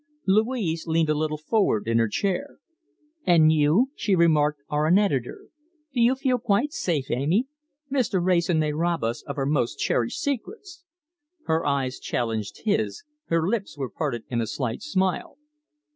Louise 0.25 0.87
leaned 0.87 1.09
a 1.11 1.13
little 1.13 1.37
forward 1.37 1.87
in 1.87 1.99
her 1.99 2.07
chair. 2.07 2.57
"And 3.23 3.53
you," 3.53 3.91
she 3.93 4.15
remarked, 4.15 4.63
"are 4.67 4.87
an 4.87 4.97
editor! 4.97 5.49
Do 5.93 6.01
you 6.01 6.15
feel 6.15 6.39
quite 6.39 6.73
safe, 6.73 7.11
Amy? 7.11 7.45
Mr. 7.91 8.19
Wrayson 8.19 8.57
may 8.57 8.73
rob 8.73 9.03
us 9.03 9.21
of 9.27 9.37
our 9.37 9.45
most 9.45 9.75
cherished 9.77 10.19
secrets." 10.19 10.83
Her 11.45 11.67
eyes 11.67 11.99
challenged 11.99 12.61
his, 12.63 13.03
her 13.27 13.47
lips 13.47 13.77
were 13.77 13.91
parted 13.91 14.23
in 14.27 14.41
a 14.41 14.47
slight 14.47 14.81
smile. 14.81 15.37